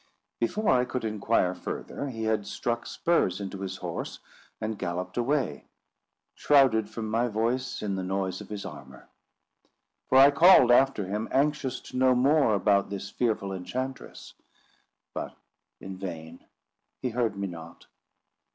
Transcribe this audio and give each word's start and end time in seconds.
'"Before 0.41 0.67
I 0.69 0.83
could 0.83 1.05
inquire 1.05 1.53
further, 1.53 2.09
he 2.09 2.23
had 2.23 2.47
struck 2.47 2.87
spurs 2.87 3.39
into 3.39 3.59
his 3.59 3.77
horse 3.85 4.17
and 4.59 4.79
galloped 4.79 5.15
away, 5.15 5.67
shrouded 6.33 6.89
from 6.89 7.07
my 7.07 7.27
voice 7.27 7.83
in 7.83 7.93
the 7.93 8.01
noise 8.03 8.41
of 8.41 8.49
his 8.49 8.65
armour. 8.65 9.09
For 10.09 10.17
I 10.17 10.31
called 10.31 10.71
after 10.71 11.05
him, 11.05 11.27
anxious 11.29 11.79
to 11.81 11.97
know 11.97 12.15
more 12.15 12.55
about 12.55 12.89
this 12.89 13.11
fearful 13.11 13.53
enchantress; 13.53 14.33
but 15.13 15.37
in 15.79 15.99
vain—he 15.99 17.09
heard 17.11 17.37
me 17.37 17.45
not. 17.45 17.85